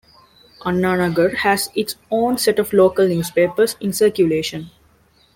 Anna 0.65 0.95
Nagar 0.97 1.29
has 1.29 1.69
its 1.75 1.95
own 2.09 2.39
set 2.39 2.57
of 2.57 2.73
local 2.73 3.07
newspapers 3.07 3.75
in 3.79 3.93
circulation. 3.93 4.71